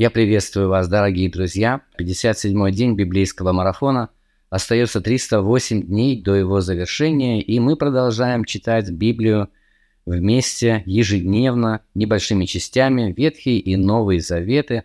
[0.00, 1.82] Я приветствую вас, дорогие друзья.
[1.98, 4.08] 57-й день библейского марафона.
[4.48, 9.50] Остается 308 дней до его завершения, и мы продолжаем читать Библию
[10.06, 14.84] вместе ежедневно, небольшими частями, Ветхие и Новые Заветы,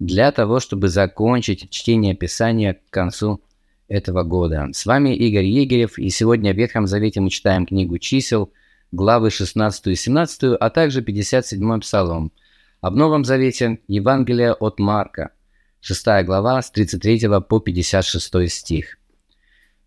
[0.00, 3.40] для того, чтобы закончить чтение Писания к концу
[3.86, 4.70] этого года.
[4.72, 8.52] С вами Игорь Егерев, и сегодня в Ветхом Завете мы читаем книгу чисел,
[8.90, 12.32] главы 16 и 17, а также 57 Псалом.
[12.80, 15.32] В Новом Завете Евангелие от Марка,
[15.80, 18.98] 6 глава, с 33 по 56 стих.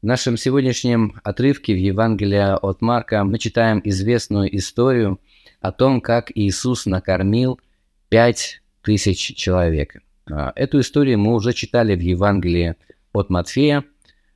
[0.02, 5.22] В нашем сегодняшнем отрывке в Евангелии от Марка мы читаем известную историю
[5.62, 7.62] о том, как Иисус накормил
[8.10, 10.04] пять тысяч человек.
[10.30, 12.76] А, эту историю мы уже читали в Евангелии
[13.14, 13.86] от Матфея,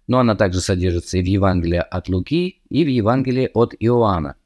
[0.08, 4.38] но она также содержится и в Евангелии от Луки, и в Евангелии от Иоанна.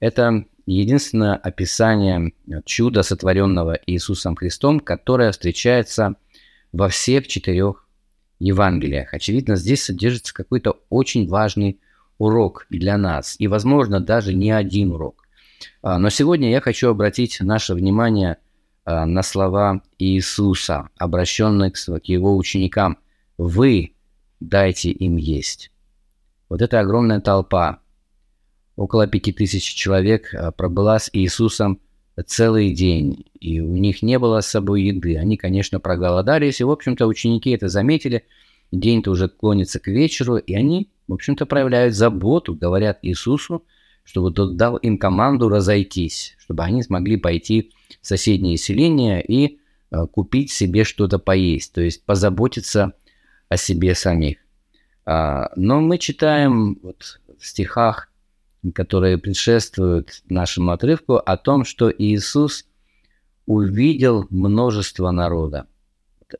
[0.00, 2.32] Это единственное описание
[2.64, 6.16] чуда, сотворенного Иисусом Христом, которое встречается
[6.72, 7.88] во всех четырех
[8.38, 9.14] Евангелиях.
[9.14, 11.80] Очевидно, здесь содержится какой-то очень важный
[12.18, 15.24] урок для нас, и, возможно, даже не один урок.
[15.82, 18.38] А, но сегодня я хочу обратить наше внимание
[18.84, 22.98] а, на слова Иисуса, обращенные к его ученикам.
[23.36, 23.94] «Вы
[24.40, 25.70] дайте им есть».
[26.48, 27.80] Вот эта огромная толпа,
[28.78, 31.80] около пяти тысяч человек, а, пробыла с Иисусом
[32.26, 35.16] целый день, и у них не было с собой еды.
[35.16, 38.24] Они, конечно, проголодались, и, в общем-то, ученики это заметили.
[38.70, 43.64] День-то уже клонится к вечеру, и они, в общем-то, проявляют заботу, говорят Иисусу,
[44.04, 49.58] чтобы тот дал им команду разойтись, чтобы они смогли пойти в соседнее селение и
[49.90, 52.92] э, купить себе что-то поесть, то есть позаботиться
[53.48, 54.38] о себе самих.
[55.04, 58.07] А, но мы читаем вот в стихах
[58.74, 62.66] которые предшествуют нашему отрывку, о том, что Иисус
[63.46, 65.66] увидел множество народа,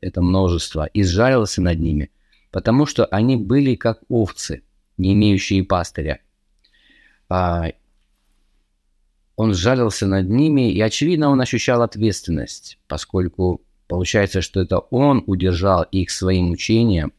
[0.01, 2.11] это множество, и сжалился над ними,
[2.51, 4.63] потому что они были как овцы,
[4.97, 6.19] не имеющие пастыря.
[7.29, 7.71] А,
[9.35, 15.83] он сжалился над ними, и, очевидно, он ощущал ответственность, поскольку получается, что это он удержал
[15.83, 17.13] их своим учением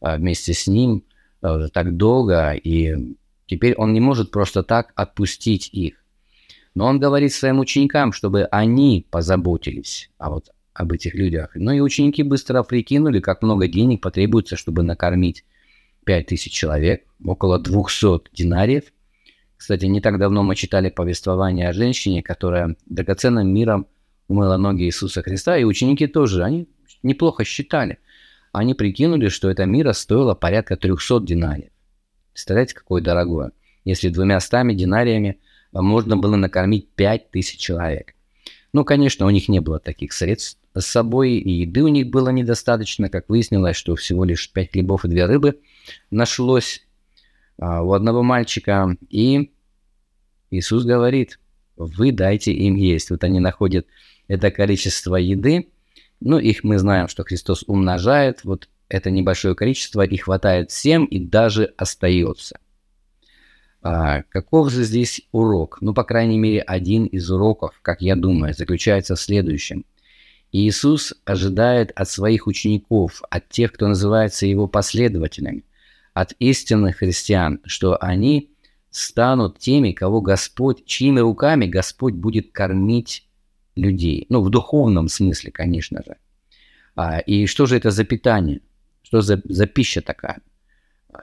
[0.00, 1.04] а, вместе с ним
[1.42, 3.14] а, так долго, и
[3.46, 6.02] Теперь он не может просто так отпустить их.
[6.74, 11.50] Но он говорит своим ученикам, чтобы они позаботились а вот об этих людях.
[11.54, 15.44] Ну и ученики быстро прикинули, как много денег потребуется, чтобы накормить
[16.04, 18.84] 5000 человек, около 200 динариев.
[19.56, 23.86] Кстати, не так давно мы читали повествование о женщине, которая драгоценным миром
[24.28, 26.68] умыла ноги Иисуса Христа, и ученики тоже, они
[27.02, 27.98] неплохо считали.
[28.52, 31.71] Они прикинули, что эта мира стоила порядка 300 динариев.
[32.32, 33.52] Представляете, какое дорогое.
[33.84, 35.38] Если двумя стами динариями
[35.72, 38.14] а, можно было накормить 5000 человек.
[38.72, 42.30] Ну, конечно, у них не было таких средств с собой, и еды у них было
[42.30, 43.10] недостаточно.
[43.10, 45.60] Как выяснилось, что всего лишь 5 хлебов и 2 рыбы
[46.10, 46.86] нашлось
[47.58, 48.96] а, у одного мальчика.
[49.10, 49.52] И
[50.50, 51.38] Иисус говорит,
[51.76, 53.10] вы дайте им есть.
[53.10, 53.86] Вот они находят
[54.28, 55.68] это количество еды.
[56.20, 58.44] Ну, их мы знаем, что Христос умножает.
[58.44, 62.58] Вот это небольшое количество и хватает всем, и даже остается.
[63.80, 65.78] А, каков же здесь урок?
[65.80, 69.86] Ну, по крайней мере, один из уроков, как я думаю, заключается в следующем.
[70.52, 75.64] Иисус ожидает от своих учеников, от тех, кто называется его последователями,
[76.12, 78.50] от истинных христиан, что они
[78.90, 83.26] станут теми, кого Господь, чьими руками Господь будет кормить
[83.74, 84.26] людей.
[84.28, 86.16] Ну, в духовном смысле, конечно же.
[86.94, 88.60] А, и что же это за питание?
[89.12, 90.40] Что за, за пища такая?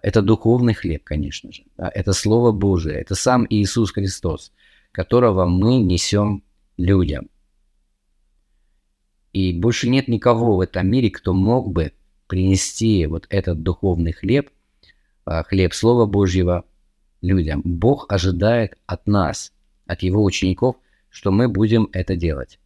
[0.03, 1.63] Это духовный хлеб, конечно же.
[1.75, 1.89] Да?
[1.91, 4.51] Это Слово Божие, это сам Иисус Христос,
[4.91, 6.43] которого мы несем
[6.77, 7.31] людям.
[9.33, 11.91] И больше нет никого в этом мире, кто мог бы
[12.27, 14.51] принести вот этот духовный хлеб,
[15.25, 16.65] а, хлеб Слова Божьего
[17.23, 17.63] людям.
[17.65, 19.51] Бог ожидает от нас,
[19.87, 20.75] от Его учеников,
[21.09, 22.59] что мы будем это делать.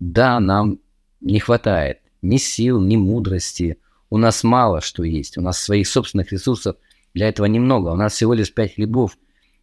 [0.00, 0.78] Да, нам
[1.20, 3.76] не хватает ни сил, ни мудрости,
[4.12, 6.76] у нас мало что есть, у нас своих собственных ресурсов
[7.14, 7.88] для этого немного.
[7.88, 9.16] У нас всего лишь пять хлебов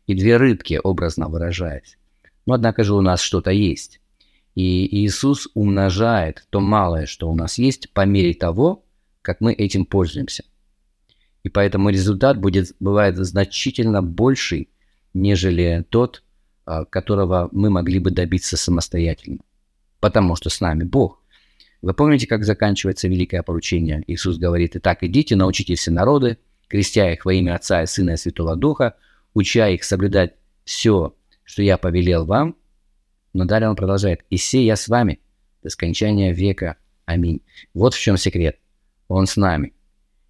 [0.07, 1.99] и две рыбки, образно выражаясь.
[2.47, 4.01] Но однако же у нас что-то есть.
[4.55, 8.83] И Иисус умножает то малое, что у нас есть, по мере того,
[9.21, 10.43] как мы этим пользуемся.
[11.43, 14.71] И поэтому результат будет, бывает значительно больший,
[15.13, 16.23] нежели тот,
[16.65, 19.43] а, которого мы могли бы добиться самостоятельно.
[19.99, 21.21] Потому что с нами Бог.
[21.81, 24.03] Вы помните, как заканчивается великое поручение?
[24.07, 26.37] Иисус говорит, «Итак, идите, научите все народы,
[26.67, 28.95] крестя их во имя Отца и Сына и Святого Духа,
[29.33, 30.33] уча их соблюдать
[30.65, 32.55] все, что я повелел вам».
[33.33, 35.19] Но далее он продолжает, «И все я с вами
[35.63, 36.77] до скончания века.
[37.05, 37.41] Аминь.
[37.73, 38.59] Вот в чем секрет.
[39.07, 39.73] Он с нами.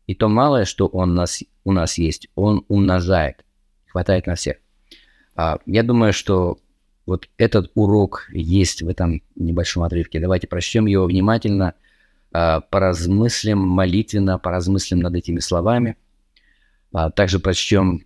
[0.08, 3.46] И то малое, что он нас, у нас есть, он умножает.
[3.88, 4.58] Хватает на всех.
[5.36, 6.58] А, я думаю, что
[7.10, 10.20] вот этот урок есть в этом небольшом отрывке.
[10.20, 11.74] Давайте прочтем его внимательно,
[12.32, 15.98] а, поразмыслим молитвенно, поразмыслим над этими словами.
[16.94, 18.06] А, также прочтем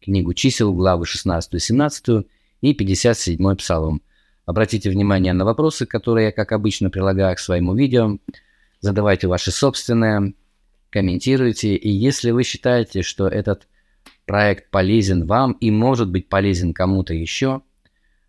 [0.00, 2.26] книгу чисел, главы 16 17
[2.62, 4.02] и 57 псалом.
[4.46, 8.18] Обратите внимание на вопросы, которые я, как обычно, прилагаю к своему видео.
[8.80, 10.32] Задавайте ваши собственные,
[10.88, 11.76] комментируйте.
[11.76, 13.68] И если вы считаете, что этот
[14.24, 17.60] проект полезен вам и может быть полезен кому-то еще,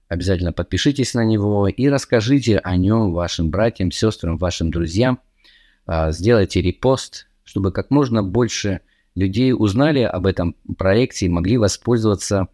[0.07, 5.19] обязательно подпишитесь на него и расскажите о нем вашим братьям, сестрам, вашим друзьям.
[5.85, 8.81] А, сделайте репост, чтобы как можно больше
[9.15, 12.47] людей узнали об этом проекте и могли воспользоваться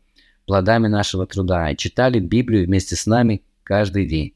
[0.46, 4.34] плодами нашего труда и читали Библию вместе с нами каждый день.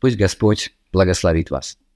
[0.00, 1.78] Пусть Господь благословит вас.